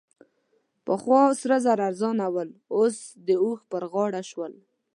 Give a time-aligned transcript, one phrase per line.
[0.85, 4.53] پخوا سره زر ارزانه ول؛ اوس د اوښ په غاړه شول.